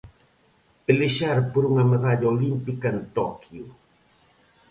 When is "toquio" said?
3.15-3.65